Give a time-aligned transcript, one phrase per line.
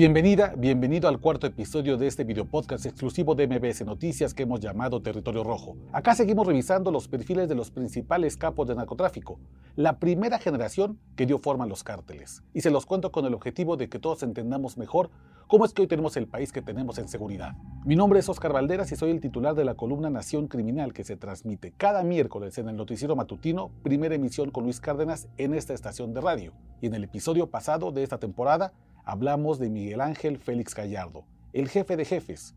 [0.00, 4.58] Bienvenida, bienvenido al cuarto episodio de este video podcast exclusivo de MBS Noticias que hemos
[4.58, 5.76] llamado Territorio Rojo.
[5.92, 9.38] Acá seguimos revisando los perfiles de los principales capos de narcotráfico,
[9.76, 12.42] la primera generación que dio forma a los cárteles.
[12.54, 15.10] Y se los cuento con el objetivo de que todos entendamos mejor
[15.46, 17.52] cómo es que hoy tenemos el país que tenemos en seguridad.
[17.84, 21.04] Mi nombre es Oscar Valderas y soy el titular de la columna Nación Criminal que
[21.04, 25.74] se transmite cada miércoles en el noticiero matutino, primera emisión con Luis Cárdenas en esta
[25.74, 26.54] estación de radio.
[26.80, 28.72] Y en el episodio pasado de esta temporada,
[29.10, 32.54] hablamos de Miguel Ángel Félix Gallardo, el jefe de jefes.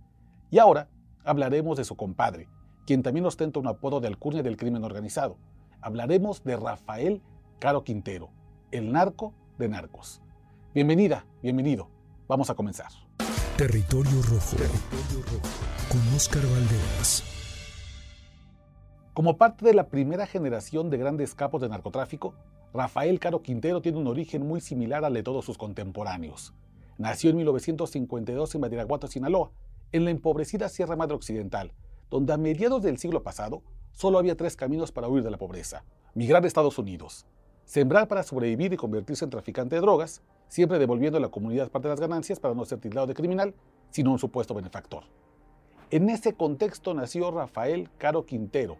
[0.51, 0.87] Y ahora
[1.25, 2.47] hablaremos de su compadre,
[2.85, 5.39] quien también ostenta un apodo de alcurnia del crimen organizado.
[5.81, 7.23] Hablaremos de Rafael
[7.57, 8.29] Caro Quintero,
[8.69, 10.21] el narco de narcos.
[10.75, 11.89] Bienvenida, bienvenido.
[12.27, 12.91] Vamos a comenzar.
[13.57, 14.57] Territorio Rojo,
[15.89, 17.23] con Oscar Valderas.
[19.15, 22.35] Como parte de la primera generación de grandes capos de narcotráfico,
[22.73, 26.55] Rafael Caro Quintero tiene un origen muy similar al de todos sus contemporáneos.
[26.97, 29.51] Nació en 1952 en Badiraguato, Sinaloa,
[29.91, 31.71] en la empobrecida Sierra Madre Occidental,
[32.09, 35.83] donde a mediados del siglo pasado solo había tres caminos para huir de la pobreza.
[36.15, 37.27] Migrar a Estados Unidos,
[37.63, 41.89] sembrar para sobrevivir y convertirse en traficante de drogas, siempre devolviendo a la comunidad parte
[41.89, 43.53] de las ganancias para no ser tildado de criminal,
[43.91, 45.03] sino un supuesto benefactor.
[45.91, 48.77] En ese contexto nació Rafael Caro Quintero,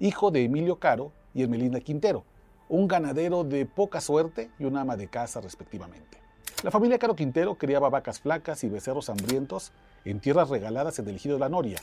[0.00, 2.24] hijo de Emilio Caro y Emelina Quintero,
[2.68, 6.18] un ganadero de poca suerte y una ama de casa respectivamente.
[6.62, 9.72] La familia Caro Quintero criaba vacas flacas y becerros hambrientos
[10.04, 11.78] en tierras regaladas en el ejido de la Noria,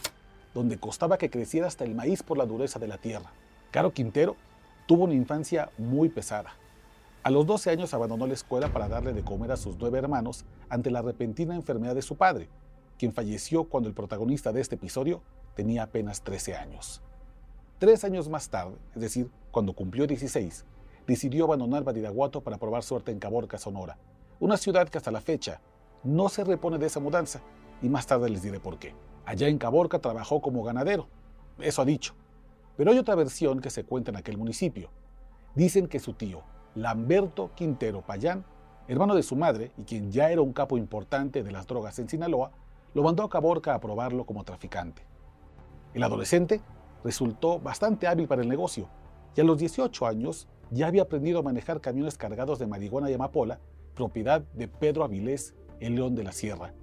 [0.53, 3.31] donde costaba que creciera hasta el maíz por la dureza de la tierra.
[3.71, 4.35] Caro Quintero
[4.85, 6.55] tuvo una infancia muy pesada.
[7.23, 10.43] A los 12 años abandonó la escuela para darle de comer a sus nueve hermanos
[10.69, 12.49] ante la repentina enfermedad de su padre,
[12.97, 15.21] quien falleció cuando el protagonista de este episodio
[15.55, 17.01] tenía apenas 13 años.
[17.79, 20.65] Tres años más tarde, es decir, cuando cumplió 16,
[21.07, 23.97] decidió abandonar Badiraguato para probar suerte en Caborca, Sonora,
[24.39, 25.61] una ciudad que hasta la fecha
[26.03, 27.41] no se repone de esa mudanza,
[27.81, 28.93] y más tarde les diré por qué.
[29.25, 31.07] Allá en Caborca trabajó como ganadero,
[31.59, 32.13] eso ha dicho.
[32.75, 34.89] Pero hay otra versión que se cuenta en aquel municipio.
[35.55, 36.41] Dicen que su tío,
[36.75, 38.43] Lamberto Quintero Payán,
[38.87, 42.09] hermano de su madre y quien ya era un capo importante de las drogas en
[42.09, 42.51] Sinaloa,
[42.93, 45.03] lo mandó a Caborca a probarlo como traficante.
[45.93, 46.61] El adolescente
[47.03, 48.87] resultó bastante hábil para el negocio
[49.35, 53.13] y a los 18 años ya había aprendido a manejar camiones cargados de marihuana y
[53.13, 53.59] amapola,
[53.95, 56.73] propiedad de Pedro Avilés, el León de la Sierra.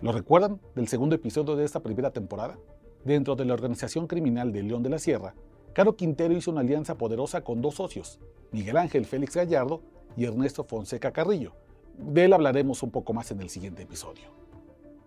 [0.00, 2.58] ¿Lo recuerdan del segundo episodio de esta primera temporada?
[3.04, 5.34] Dentro de la organización criminal del León de la Sierra,
[5.72, 8.18] Caro Quintero hizo una alianza poderosa con dos socios,
[8.50, 9.80] Miguel Ángel Félix Gallardo
[10.16, 11.52] y Ernesto Fonseca Carrillo.
[11.98, 14.24] De él hablaremos un poco más en el siguiente episodio.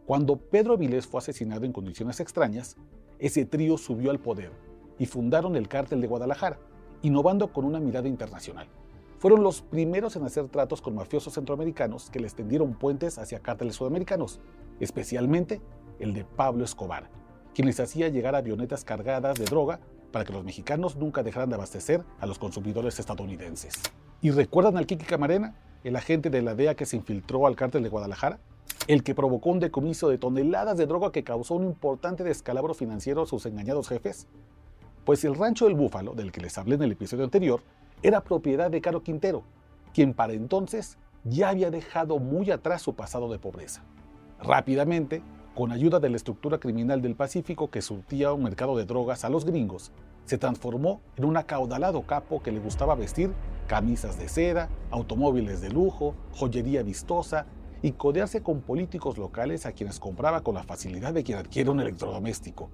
[0.06, 2.78] Cuando Pedro Avilés fue asesinado en condiciones extrañas,
[3.20, 4.52] ese trío subió al poder
[4.98, 6.58] y fundaron el Cártel de Guadalajara,
[7.02, 8.68] innovando con una mirada internacional.
[9.20, 13.76] Fueron los primeros en hacer tratos con mafiosos centroamericanos que les tendieron puentes hacia cárteles
[13.76, 14.40] sudamericanos,
[14.80, 15.62] especialmente
[16.00, 17.10] el de Pablo Escobar,
[17.54, 19.82] quien les hacía llegar avionetas cargadas de droga
[20.14, 23.76] para que los mexicanos nunca dejaran de abastecer a los consumidores estadounidenses.
[24.22, 27.84] ¿Y recuerdan al Kiki Camarena, el agente de la DEA que se infiltró al cártel
[27.84, 28.40] de Guadalajara?
[28.88, 33.24] El que provocó un decomiso de toneladas de droga que causó un importante descalabro financiero
[33.24, 34.28] a sus engañados jefes
[35.10, 37.64] pues el rancho del Búfalo, del que les hablé en el episodio anterior,
[38.04, 39.42] era propiedad de Caro Quintero,
[39.92, 43.82] quien para entonces ya había dejado muy atrás su pasado de pobreza.
[44.40, 45.24] Rápidamente,
[45.56, 49.30] con ayuda de la estructura criminal del Pacífico que surtía un mercado de drogas a
[49.30, 49.92] los gringos,
[50.26, 53.34] se transformó en un acaudalado capo que le gustaba vestir
[53.66, 57.48] camisas de seda, automóviles de lujo, joyería vistosa
[57.82, 61.80] y codearse con políticos locales a quienes compraba con la facilidad de quien adquiere un
[61.80, 62.70] electrodoméstico.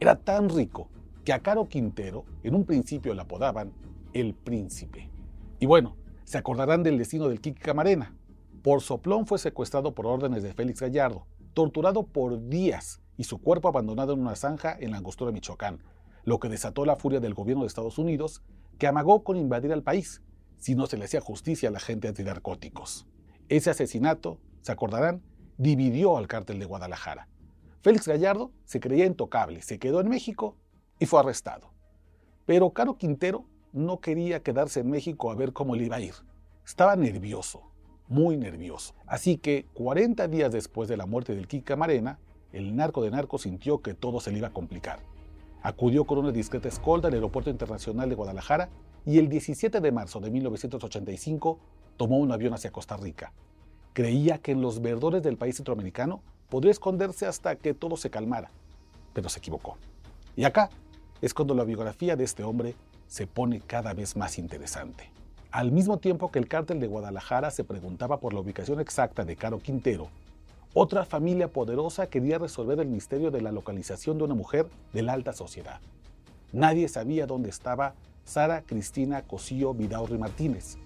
[0.00, 0.88] Era tan rico
[1.28, 3.74] que a Caro Quintero en un principio la apodaban
[4.14, 5.10] el príncipe.
[5.60, 5.94] Y bueno,
[6.24, 8.16] se acordarán del destino del Kiki Camarena.
[8.62, 13.68] Por soplón fue secuestrado por órdenes de Félix Gallardo, torturado por días y su cuerpo
[13.68, 15.82] abandonado en una zanja en la Angostura, Michoacán,
[16.24, 18.42] lo que desató la furia del gobierno de Estados Unidos,
[18.78, 20.22] que amagó con invadir al país
[20.56, 23.06] si no se le hacía justicia a la gente antinarcóticos.
[23.50, 25.20] Ese asesinato, se acordarán,
[25.58, 27.28] dividió al cártel de Guadalajara.
[27.82, 30.56] Félix Gallardo se creía intocable, se quedó en México
[30.98, 31.70] y fue arrestado.
[32.46, 36.14] Pero Caro Quintero no quería quedarse en México a ver cómo le iba a ir.
[36.64, 37.62] Estaba nervioso,
[38.08, 38.94] muy nervioso.
[39.06, 42.18] Así que 40 días después de la muerte del Kika Marena,
[42.52, 45.00] el narco de narco sintió que todo se le iba a complicar.
[45.62, 48.70] Acudió con una discreta escolta al Aeropuerto Internacional de Guadalajara
[49.04, 51.58] y el 17 de marzo de 1985
[51.96, 53.32] tomó un avión hacia Costa Rica.
[53.92, 58.50] Creía que en los verdores del país centroamericano podría esconderse hasta que todo se calmara,
[59.12, 59.76] pero se equivocó.
[60.36, 60.70] Y acá
[61.20, 62.74] es cuando la biografía de este hombre
[63.06, 65.10] se pone cada vez más interesante.
[65.50, 69.36] Al mismo tiempo que el cártel de Guadalajara se preguntaba por la ubicación exacta de
[69.36, 70.08] Caro Quintero,
[70.74, 75.14] Otra familia poderosa quería resolver el misterio de la localización de una mujer de la
[75.14, 75.80] alta sociedad.
[76.52, 77.94] Nadie sabía dónde estaba
[78.24, 80.76] Sara Cristina Cosío Vidaurri Martínez,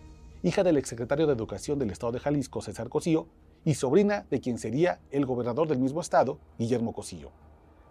[0.45, 3.27] hija del exsecretario de Educación del Estado de Jalisco, César Cosío,
[3.65, 7.31] y sobrina de quien sería el gobernador del mismo estado, Guillermo Cosío.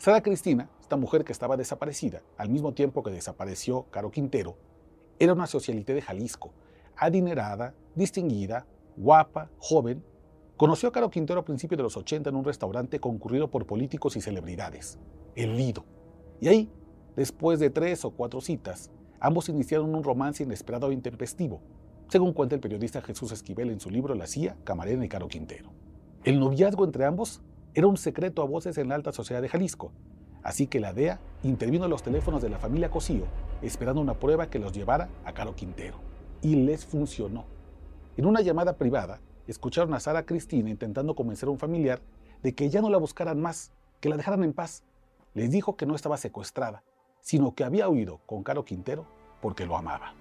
[0.02, 4.58] Sara Cristina, esta mujer que estaba desaparecida, al mismo tiempo que desapareció Caro Quintero,
[5.20, 6.54] era una socialité de Jalisco,
[6.96, 8.66] adinerada, distinguida,
[8.98, 10.04] guapa, joven.
[10.58, 14.16] Conoció a Caro Quintero a principios de los 80 en un restaurante concurrido por políticos
[14.16, 14.98] y celebridades,
[15.36, 15.86] El Lido.
[16.40, 16.72] Y ahí,
[17.16, 18.90] después de tres o cuatro citas,
[19.20, 21.62] ambos iniciaron un romance inesperado e intempestivo,
[22.08, 25.70] según cuenta el periodista Jesús Esquivel en su libro La CIA, Camarena y Caro Quintero.
[26.24, 27.44] El noviazgo entre ambos
[27.74, 29.92] era un secreto a voces en la alta sociedad de Jalisco,
[30.44, 33.26] así que la DEA intervino en los teléfonos de la familia Cosío
[33.62, 35.98] esperando una prueba que los llevara a Caro Quintero.
[36.42, 37.46] Y les funcionó.
[38.18, 42.02] En una llamada privada, escucharon a Sara Cristina intentando convencer a un familiar
[42.42, 44.84] de que ya no la buscaran más, que la dejaran en paz.
[45.34, 46.84] Les dijo que no estaba secuestrada,
[47.20, 49.06] sino que había huido con Caro Quintero
[49.42, 50.14] porque lo amaba.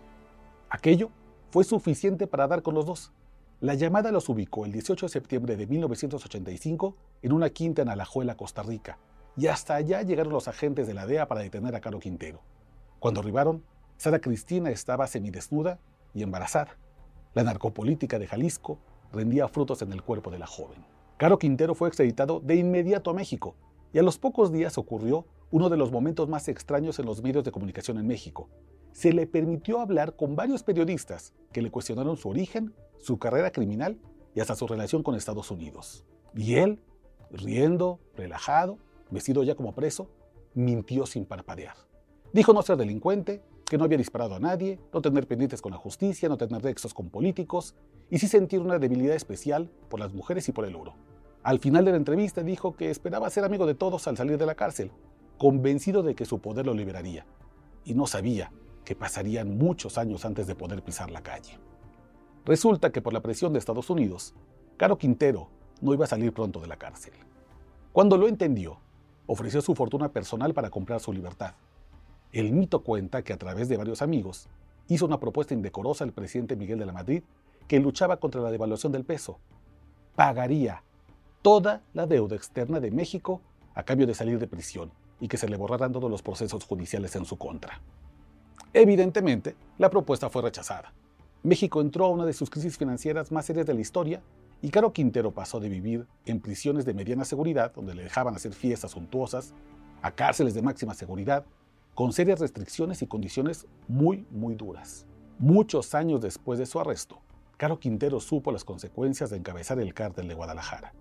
[0.69, 1.11] Aquello
[1.51, 3.13] fue suficiente para dar con los dos.
[3.61, 8.35] La llamada los ubicó el 18 de septiembre de 1985 en una quinta en Alajuela,
[8.35, 8.99] Costa Rica,
[9.37, 12.41] y hasta allá llegaron los agentes de la DEA para detener a Caro Quintero.
[13.01, 13.63] Cuando arribaron,
[13.99, 15.79] Sara Cristina estaba semidesnuda
[16.15, 16.79] y embarazada.
[17.35, 18.79] La narcopolítica de Jalisco
[19.13, 20.83] rendía frutos en el cuerpo de la joven.
[21.19, 23.57] Caro Quintero fue extraditado de inmediato a México
[23.93, 27.45] y a los pocos días ocurrió uno de los momentos más extraños en los medios
[27.45, 28.49] de comunicación en México,
[28.93, 33.99] se le permitió hablar con varios periodistas que le cuestionaron su origen, su carrera criminal
[34.35, 36.05] y hasta su relación con Estados Unidos.
[36.35, 36.81] Y él,
[37.31, 38.79] riendo, relajado,
[39.11, 40.09] vestido ya como preso,
[40.55, 41.75] mintió sin parpadear.
[42.33, 45.79] Dijo no ser delincuente, que no había disparado a nadie, no tener pendientes con la
[45.79, 47.75] justicia, no tener nexos con políticos
[48.11, 50.95] y sí sentir una debilidad especial por las mujeres y por el oro.
[51.43, 54.47] Al final de la entrevista dijo que esperaba ser amigo de todos al salir de
[54.47, 54.91] la cárcel,
[55.39, 57.27] convencido de que su poder lo liberaría,
[57.85, 58.53] y no sabía
[58.85, 61.59] que pasarían muchos años antes de poder pisar la calle.
[62.51, 64.35] Resulta que por la presión de Estados Unidos,
[64.77, 65.47] Caro Quintero
[65.81, 67.13] no iba a salir pronto de la cárcel.
[67.93, 68.79] Cuando lo entendió,
[69.29, 71.55] ofreció su fortuna personal para comprar su libertad.
[72.33, 74.49] El mito cuenta que a través de varios amigos
[74.89, 77.23] hizo una propuesta indecorosa al presidente Miguel de la Madrid
[77.69, 79.39] que luchaba contra la devaluación del peso.
[80.17, 80.83] Pagaría
[81.43, 83.41] toda la deuda externa de México
[83.77, 87.15] a cambio de salir de prisión y que se le borraran todos los procesos judiciales
[87.15, 87.81] en su contra.
[88.73, 90.93] Evidentemente, la propuesta fue rechazada.
[91.43, 94.23] México entró a una de sus crisis financieras más serias de la historia
[94.61, 98.53] y Caro Quintero pasó de vivir en prisiones de mediana seguridad, donde le dejaban hacer
[98.53, 99.55] fiestas suntuosas,
[100.03, 101.47] a cárceles de máxima seguridad,
[101.95, 105.07] con serias restricciones y condiciones muy, muy duras.
[105.39, 107.21] Muchos años después de su arresto,
[107.57, 110.93] Caro Quintero supo las consecuencias de encabezar el cártel de Guadalajara.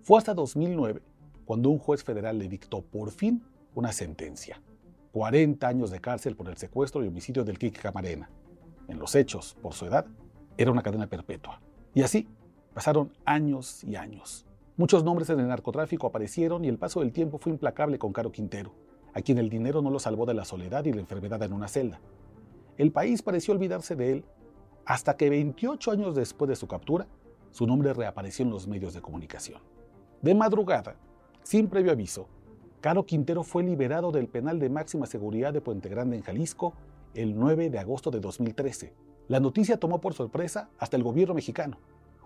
[0.00, 1.02] Fue hasta 2009
[1.44, 3.44] cuando un juez federal le dictó por fin
[3.74, 4.62] una sentencia.
[5.12, 8.30] 40 años de cárcel por el secuestro y homicidio del Kike Camarena.
[8.88, 10.06] En los hechos, por su edad,
[10.56, 11.60] era una cadena perpetua.
[11.94, 12.28] Y así
[12.74, 14.46] pasaron años y años.
[14.76, 18.30] Muchos nombres en el narcotráfico aparecieron y el paso del tiempo fue implacable con Caro
[18.30, 18.72] Quintero,
[19.14, 21.68] a quien el dinero no lo salvó de la soledad y la enfermedad en una
[21.68, 22.00] celda.
[22.76, 24.24] El país pareció olvidarse de él
[24.84, 27.06] hasta que 28 años después de su captura,
[27.50, 29.62] su nombre reapareció en los medios de comunicación.
[30.20, 30.96] De madrugada,
[31.42, 32.28] sin previo aviso,
[32.82, 36.74] Caro Quintero fue liberado del penal de máxima seguridad de Puente Grande en Jalisco
[37.16, 38.92] el 9 de agosto de 2013.
[39.28, 41.78] La noticia tomó por sorpresa hasta el gobierno mexicano.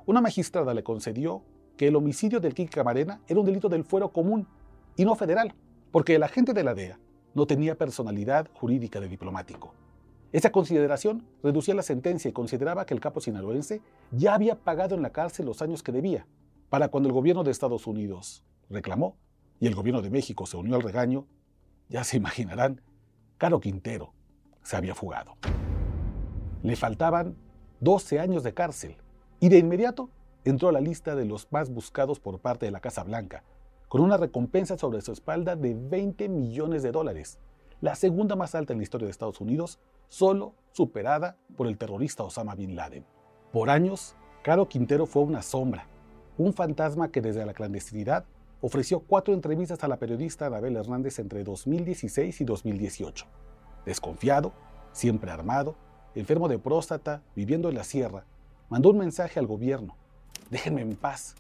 [0.04, 1.42] Una magistrada le concedió
[1.76, 4.46] que el homicidio del Kike Camarena era un delito del fuero común
[4.96, 5.54] y no federal,
[5.92, 6.98] porque el agente de la DEA
[7.34, 9.72] no tenía personalidad jurídica de diplomático.
[10.32, 13.80] Esa consideración reducía la sentencia y consideraba que el capo sinaloense
[14.10, 16.26] ya había pagado en la cárcel los años que debía.
[16.68, 19.16] Para cuando el gobierno de Estados Unidos reclamó,
[19.58, 21.26] y el gobierno de México se unió al regaño,
[21.88, 22.80] ya se imaginarán,
[23.38, 24.14] Caro Quintero
[24.62, 25.36] se había fugado.
[26.62, 27.36] Le faltaban
[27.80, 28.96] 12 años de cárcel
[29.40, 30.10] y de inmediato
[30.44, 33.44] entró a la lista de los más buscados por parte de la Casa Blanca,
[33.88, 37.38] con una recompensa sobre su espalda de 20 millones de dólares,
[37.80, 42.22] la segunda más alta en la historia de Estados Unidos, solo superada por el terrorista
[42.22, 43.04] Osama Bin Laden.
[43.52, 45.86] Por años, Caro Quintero fue una sombra,
[46.38, 48.24] un fantasma que desde la clandestinidad
[48.60, 53.26] ofreció cuatro entrevistas a la periodista Anabel Hernández entre 2016 y 2018.
[53.84, 54.52] Desconfiado,
[54.92, 55.76] siempre armado,
[56.14, 58.24] enfermo de próstata, viviendo en la sierra,
[58.68, 59.96] mandó un mensaje al gobierno.
[60.50, 61.34] Déjenme en paz.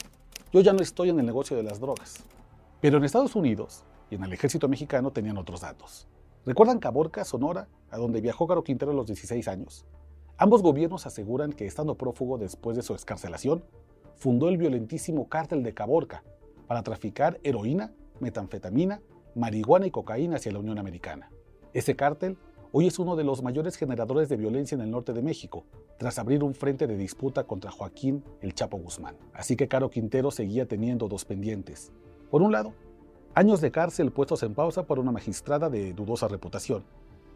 [0.52, 2.24] Yo ya no estoy en el negocio de las drogas.
[2.80, 6.08] Pero en Estados Unidos y en el ejército mexicano tenían otros datos.
[6.46, 9.84] ¿Recuerdan Caborca, Sonora, a donde viajó Caro Quintero a los 16 años?
[10.38, 13.62] Ambos gobiernos aseguran que estando prófugo después de su excarcelación,
[14.16, 16.22] fundó el violentísimo cártel de Caborca,
[16.66, 19.00] para traficar heroína, metanfetamina,
[19.34, 21.28] marihuana y cocaína hacia la Unión Americana.
[21.72, 22.36] Ese cártel
[22.72, 25.64] hoy es uno de los mayores generadores de violencia en el norte de México,
[25.98, 29.16] tras abrir un frente de disputa contra Joaquín el Chapo Guzmán.
[29.32, 31.92] Así que Caro Quintero seguía teniendo dos pendientes.
[32.28, 32.72] Por un lado,
[33.34, 36.82] años de cárcel puestos en pausa por una magistrada de dudosa reputación,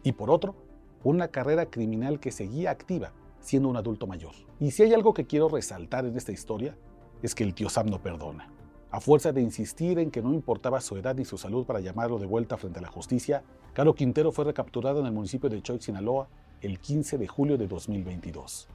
[0.03, 0.55] y por otro,
[1.03, 4.33] una carrera criminal que seguía activa, siendo un adulto mayor.
[4.59, 6.75] Y si hay algo que quiero resaltar en esta historia,
[7.21, 8.51] es que el tío Sam no perdona.
[8.95, 12.17] A fuerza de insistir en que no importaba su edad ni su salud para llamarlo
[12.17, 15.83] de vuelta frente a la justicia, Caro Quintero fue recapturado en el municipio de Choix,
[15.83, 16.29] Sinaloa,
[16.61, 18.69] el 15 de julio de 2022.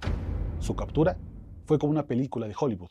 [0.59, 1.17] Su captura
[1.65, 2.91] fue como una película de Hollywood.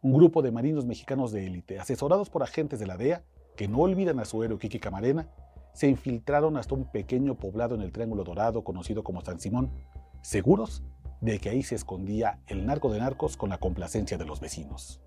[0.00, 3.22] Un grupo de marinos mexicanos de élite, asesorados por agentes de la DEA,
[3.56, 5.28] que no olvidan a su héroe Kiki Camarena,
[5.74, 9.70] se infiltraron hasta un pequeño poblado en el Triángulo Dorado conocido como San Simón,
[10.22, 10.82] seguros
[11.24, 15.00] de que ahí se escondía el narco de narcos con la complacencia de los vecinos.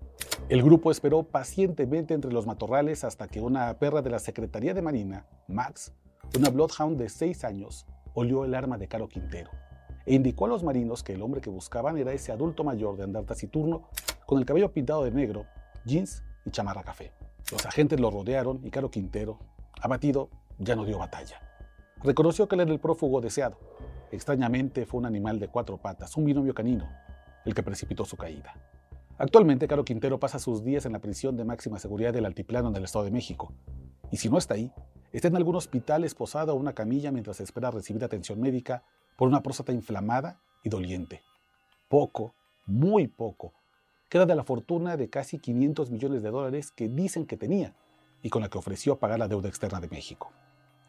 [0.48, 4.82] El grupo esperó pacientemente entre los matorrales hasta que una perra de la Secretaría de
[4.82, 5.92] Marina, Max,
[6.36, 9.50] una Bloodhound de 6 años, olió el arma de Caro Quintero
[10.06, 13.04] e indicó a los marinos que el hombre que buscaban era ese adulto mayor de
[13.04, 13.88] andar taciturno
[14.26, 15.46] con el cabello pintado de negro,
[15.84, 17.12] jeans y chamarra café.
[17.52, 19.38] Los agentes lo rodearon y Caro Quintero,
[19.80, 21.40] abatido, ya no dio batalla.
[22.02, 23.56] Reconoció que él era el prófugo deseado.
[24.10, 26.88] Extrañamente fue un animal de cuatro patas, un binomio canino,
[27.44, 28.54] el que precipitó su caída.
[29.18, 32.76] Actualmente, Caro Quintero pasa sus días en la prisión de máxima seguridad del Altiplano en
[32.76, 33.52] el Estado de México.
[34.10, 34.72] Y si no está ahí,
[35.12, 38.84] está en algún hospital esposada o una camilla mientras espera recibir atención médica
[39.16, 41.22] por una próstata inflamada y doliente.
[41.88, 42.34] Poco,
[42.66, 43.52] muy poco,
[44.08, 47.74] queda de la fortuna de casi 500 millones de dólares que dicen que tenía
[48.22, 50.30] y con la que ofreció pagar la deuda externa de México.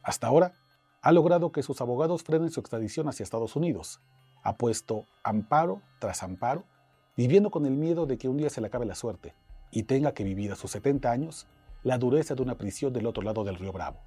[0.04, 0.54] Hasta ahora,
[1.02, 4.02] ha logrado que sus abogados frenen su extradición hacia Estados Unidos.
[4.44, 6.66] Ha puesto amparo tras amparo
[7.16, 9.36] viviendo con el miedo de que un día se le acabe la suerte
[9.72, 11.48] y tenga que vivir a sus 70 años
[11.84, 14.00] la dureza de una prisión del otro lado del río Bravo.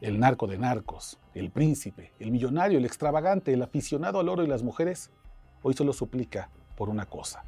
[0.00, 4.46] El narco de narcos, el príncipe, el millonario, el extravagante, el aficionado al oro y
[4.46, 5.10] las mujeres,
[5.62, 7.44] hoy solo suplica por una cosa,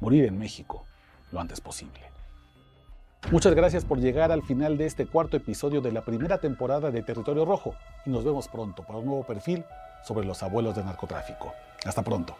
[0.00, 0.84] morir en México
[1.32, 2.00] lo antes posible.
[3.32, 7.02] Muchas gracias por llegar al final de este cuarto episodio de la primera temporada de
[7.02, 7.74] Territorio Rojo
[8.04, 9.64] y nos vemos pronto para un nuevo perfil
[10.04, 11.50] sobre los abuelos de narcotráfico.
[11.86, 12.36] Hasta pronto.